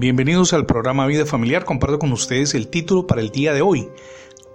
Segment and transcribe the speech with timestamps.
[0.00, 1.66] Bienvenidos al programa Vida Familiar.
[1.66, 3.90] Comparto con ustedes el título para el día de hoy.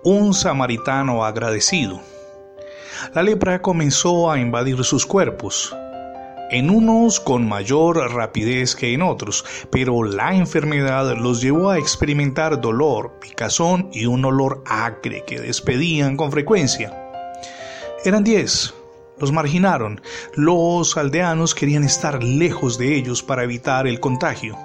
[0.04, 2.02] Un samaritano agradecido.
[3.14, 5.78] La lepra comenzó a invadir sus cuerpos,
[6.50, 12.60] en unos con mayor rapidez que en otros, pero la enfermedad los llevó a experimentar
[12.60, 16.92] dolor, picazón y un olor acre que despedían con frecuencia.
[18.04, 18.74] Eran diez,
[19.20, 20.02] los marginaron,
[20.34, 24.58] los aldeanos querían estar lejos de ellos para evitar el contagio.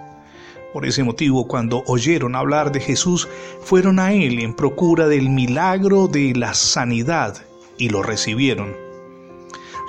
[0.73, 3.29] Por ese motivo, cuando oyeron hablar de Jesús,
[3.61, 7.43] fueron a Él en procura del milagro de la sanidad
[7.77, 8.77] y lo recibieron.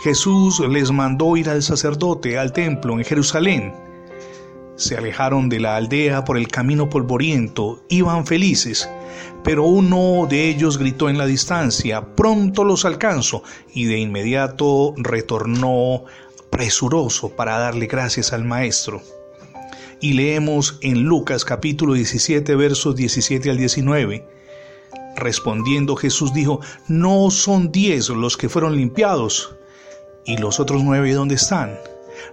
[0.04, 3.76] Jesús les mandó ir al sacerdote al templo en Jerusalén.
[4.76, 8.90] Se alejaron de la aldea por el camino polvoriento, iban felices,
[9.44, 13.44] pero uno de ellos gritó en la distancia, pronto los alcanzo,
[13.76, 16.06] y de inmediato retornó
[16.50, 19.04] presuroso para darle gracias al Maestro
[20.02, 24.26] y leemos en Lucas capítulo 17 versos 17 al 19.
[25.16, 29.56] Respondiendo Jesús dijo, no son diez los que fueron limpiados.
[30.26, 31.78] ¿Y los otros nueve dónde están?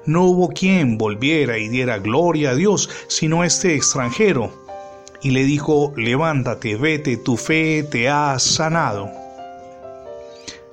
[0.07, 4.51] No hubo quien volviera y diera gloria a Dios, sino este extranjero.
[5.23, 9.11] Y le dijo, levántate, vete, tu fe te ha sanado.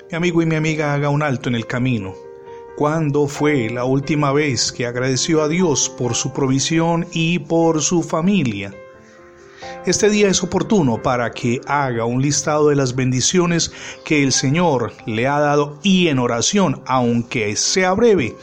[0.10, 2.25] Mi amigo y mi amiga haga un alto en el camino
[2.76, 8.04] ¿Cuándo fue la última vez que agradeció a Dios por su provisión y por su
[8.04, 8.74] familia?
[9.86, 13.72] Este día es oportuno para que haga un listado de las bendiciones
[14.04, 18.36] que el Señor le ha dado y en oración, aunque sea breve,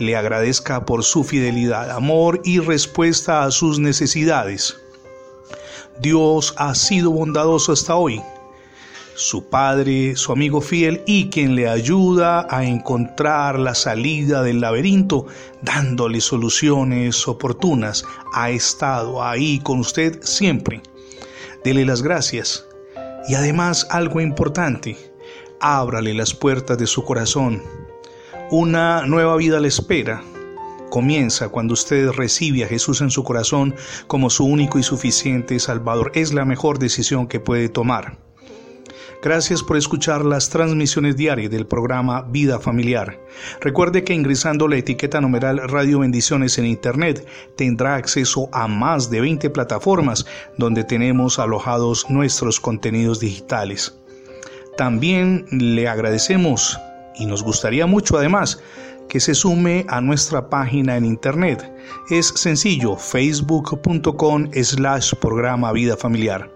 [0.00, 4.76] le agradezca por su fidelidad, amor y respuesta a sus necesidades.
[6.00, 8.20] Dios ha sido bondadoso hasta hoy
[9.16, 15.26] su padre, su amigo fiel y quien le ayuda a encontrar la salida del laberinto,
[15.62, 18.04] dándole soluciones oportunas.
[18.34, 20.82] Ha estado ahí con usted siempre.
[21.64, 22.66] Dele las gracias.
[23.26, 24.96] Y además algo importante,
[25.60, 27.62] ábrale las puertas de su corazón.
[28.50, 30.22] Una nueva vida le espera.
[30.90, 33.74] Comienza cuando usted recibe a Jesús en su corazón
[34.06, 36.12] como su único y suficiente Salvador.
[36.14, 38.25] Es la mejor decisión que puede tomar.
[39.22, 43.18] Gracias por escuchar las transmisiones diarias del programa Vida Familiar.
[43.60, 49.20] Recuerde que ingresando la etiqueta numeral Radio Bendiciones en Internet tendrá acceso a más de
[49.20, 50.26] 20 plataformas
[50.58, 53.98] donde tenemos alojados nuestros contenidos digitales.
[54.76, 56.78] También le agradecemos
[57.18, 58.62] y nos gustaría mucho además
[59.08, 61.72] que se sume a nuestra página en internet.
[62.10, 66.55] Es sencillo, facebook.com slash programa vida familiar.